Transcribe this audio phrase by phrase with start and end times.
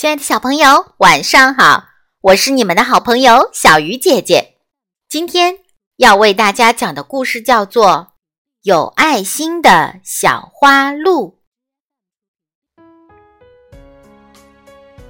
[0.00, 1.84] 亲爱的小朋友，晚上好！
[2.22, 4.54] 我是你们的好朋友小鱼姐姐。
[5.10, 5.58] 今天
[5.98, 7.86] 要为大家讲的故事叫做
[8.62, 11.38] 《有爱心的小花鹿》。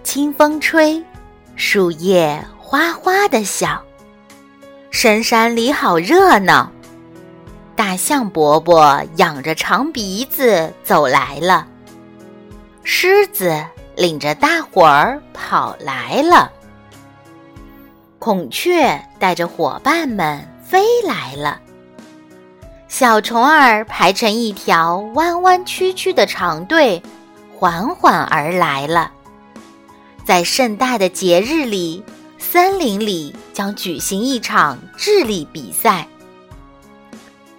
[0.03, 1.05] 清风吹，
[1.55, 3.81] 树叶哗哗的响，
[4.91, 6.73] 深山里好热闹。
[7.77, 11.69] 大象伯伯仰着长鼻子走来了，
[12.83, 13.65] 狮子。
[14.01, 16.51] 领着大伙儿跑来了，
[18.19, 21.61] 孔雀带着伙伴们飞来了，
[22.89, 27.03] 小虫儿排成一条弯弯曲曲的长队，
[27.55, 29.13] 缓缓而来了。
[30.25, 32.03] 在盛大的节日里，
[32.39, 36.09] 森林里将举行一场智力比赛。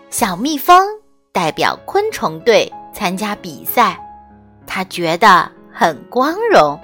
[0.10, 0.88] 小蜜蜂
[1.32, 3.96] 代表昆虫队参加比赛，
[4.66, 5.48] 他觉得。
[5.74, 6.80] 很光荣。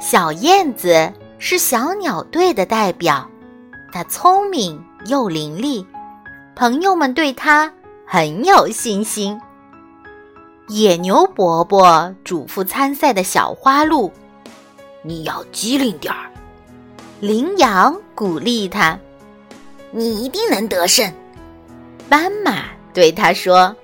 [0.00, 3.28] 小燕子是小鸟队的代表，
[3.92, 5.84] 它聪明又伶俐，
[6.54, 7.72] 朋友们对它
[8.06, 9.40] 很有信心。
[10.68, 14.12] 野牛伯伯嘱咐参赛的小花鹿
[15.02, 16.30] ：“你要机灵点儿。”
[17.20, 18.96] 羚羊鼓励他
[19.90, 21.12] ：“你一定能得胜。”
[22.08, 23.74] 斑马对他说：“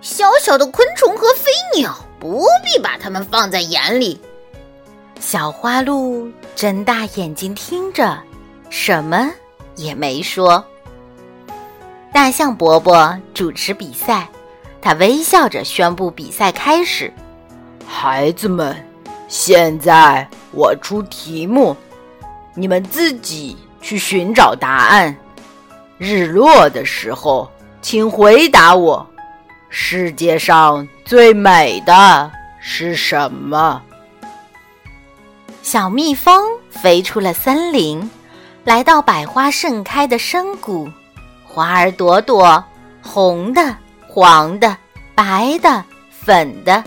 [0.00, 4.20] 小小的昆虫和飞鸟。”不必把它们放在眼里。
[5.20, 8.18] 小花鹿睁大眼睛听着，
[8.70, 9.30] 什么
[9.76, 10.64] 也没说。
[12.12, 14.28] 大象伯伯主持比赛，
[14.80, 17.12] 他微笑着宣布比赛开始。
[17.86, 18.76] 孩子们，
[19.28, 21.76] 现在我出题目，
[22.54, 25.16] 你们自己去寻找答案。
[25.98, 27.50] 日落的时候，
[27.82, 29.04] 请回答我。
[29.70, 32.30] 世界上最美的
[32.60, 33.82] 是什么？
[35.62, 38.10] 小蜜蜂飞出了森林，
[38.64, 40.90] 来到百花盛开的深谷，
[41.44, 42.64] 花儿朵朵，
[43.02, 43.76] 红的、
[44.06, 44.76] 黄的、
[45.14, 46.82] 白的、粉的，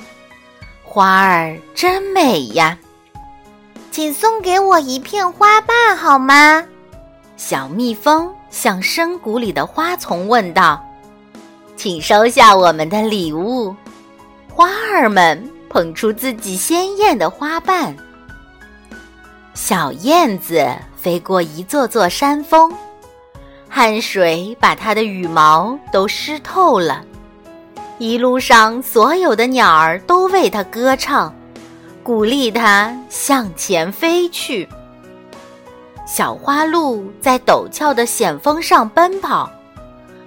[0.83, 2.77] 花儿真美呀！
[3.91, 6.65] 请送给我一片花瓣好吗？
[7.37, 10.83] 小蜜蜂向深谷里的花丛问道。
[11.81, 13.75] 请收下我们的礼物，
[14.53, 17.97] 花儿们捧出自己鲜艳的花瓣。
[19.55, 20.63] 小燕子
[20.95, 22.71] 飞过一座座山峰，
[23.67, 27.03] 汗水把它的羽毛都湿透了。
[27.97, 31.33] 一路上，所有的鸟儿都为它歌唱，
[32.03, 34.69] 鼓励它向前飞去。
[36.05, 39.49] 小花鹿在陡峭的险峰上奔跑，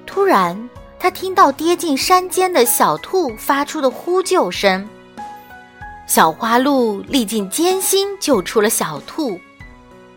[0.04, 0.68] 突然。
[1.04, 4.88] 他听到跌进山间的小兔发出的呼救声，
[6.06, 9.38] 小花鹿历尽艰辛救出了小兔，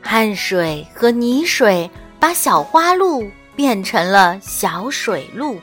[0.02, 5.60] 汗水和泥水把小花鹿变成了小水鹿。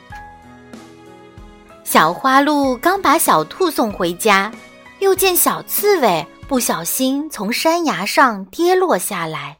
[1.83, 4.51] 小花鹿刚把小兔送回家，
[4.99, 9.57] 又见小刺猬不小心从山崖上跌落下来，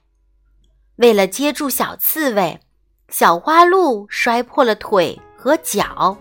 [0.97, 2.59] 为了接住小刺猬，
[3.09, 5.20] 小花鹿摔破了腿。
[5.45, 6.17] 和脚，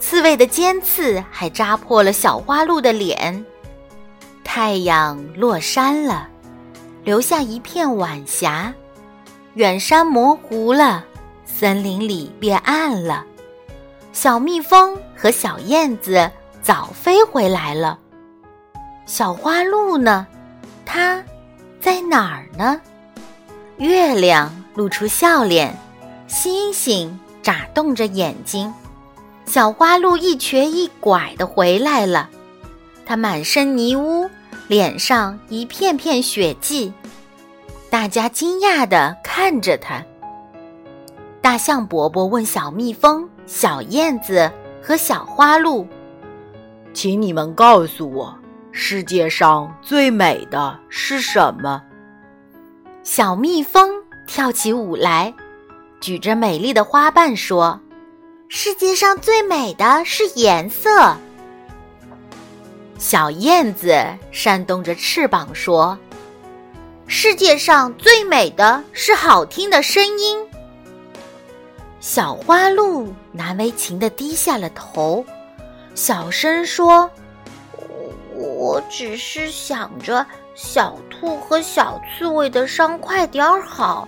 [0.00, 3.44] 刺猬的尖刺还扎破了小花鹿的脸。
[4.42, 6.26] 太阳落山了，
[7.02, 8.72] 留下一片晚霞，
[9.52, 11.04] 远山模糊了，
[11.44, 13.26] 森林里变暗了。
[14.14, 16.30] 小蜜蜂和小燕子
[16.62, 17.98] 早飞回来了，
[19.04, 20.26] 小花鹿呢？
[20.86, 21.22] 它
[21.78, 22.80] 在哪儿呢？
[23.76, 25.78] 月亮露出笑脸，
[26.26, 27.20] 星星。
[27.44, 28.72] 眨动着眼睛，
[29.44, 32.30] 小花鹿一瘸一拐的回来了。
[33.04, 34.30] 它满身泥污，
[34.66, 36.90] 脸上一片片血迹。
[37.90, 40.02] 大家惊讶的看着它。
[41.42, 44.50] 大象伯伯问小蜜蜂、小燕子
[44.82, 45.86] 和小花鹿
[46.94, 48.34] ：“请你们告诉我，
[48.72, 51.82] 世界上最美的是什么？”
[53.04, 53.90] 小蜜蜂
[54.26, 55.34] 跳起舞来。
[56.04, 57.80] 举着美丽的花瓣说
[58.50, 61.16] ：“世界上最美的是颜色。”
[63.00, 65.98] 小燕子扇动着翅膀说
[67.08, 70.46] ：“世界上最美的是好听的声音。”
[72.00, 75.24] 小花鹿难为情的低下了头，
[75.94, 77.10] 小声说
[78.36, 84.06] ：“我只是想着小兔和小刺猬的伤快点好。”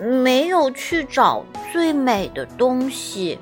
[0.00, 3.38] 没有去找最美的东西。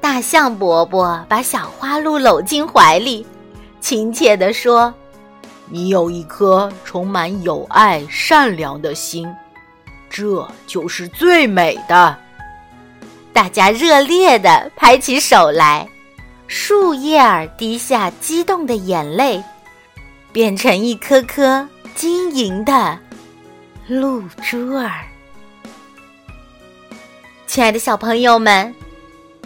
[0.00, 3.26] 大象伯伯把小花鹿搂进怀里，
[3.80, 4.92] 亲切地说
[5.70, 9.32] ：“你有一颗充满友爱、善良的心，
[10.10, 12.16] 这就是最美的。
[13.32, 15.88] 大家热烈地拍起手来，
[16.46, 19.42] 树叶儿滴下激动的眼泪，
[20.32, 22.98] 变成一颗颗晶莹的
[23.88, 24.90] 露珠儿。
[27.46, 28.74] 亲爱的小朋友们，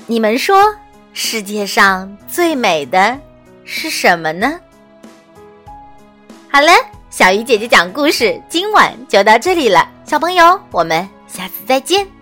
[0.07, 0.75] 你们说
[1.13, 3.19] 世界上最美的
[3.65, 4.61] 是什么呢？
[6.49, 6.71] 好了，
[7.11, 9.89] 小鱼姐姐讲故事，今晚就到这里了。
[10.05, 12.16] 小朋友，我们下次再见。